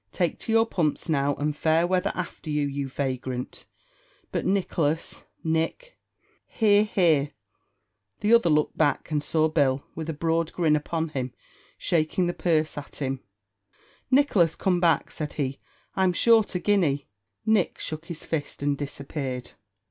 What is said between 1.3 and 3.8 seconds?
and fair weather after you, you vagrant;